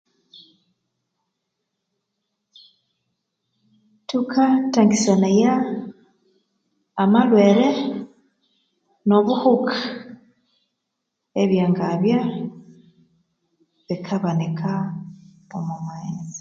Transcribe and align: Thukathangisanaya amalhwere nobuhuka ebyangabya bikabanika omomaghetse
Thukathangisanaya 4.07 5.53
amalhwere 7.03 7.67
nobuhuka 9.09 9.77
ebyangabya 11.41 12.19
bikabanika 13.87 14.73
omomaghetse 15.57 16.29